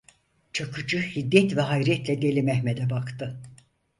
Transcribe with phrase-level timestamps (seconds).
[0.53, 3.39] Çakıcı hiddet ve hayretle Deli Mehmet'e baktı.